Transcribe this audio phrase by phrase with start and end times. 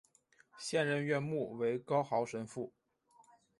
[0.57, 2.73] 现任院牧为高豪神父。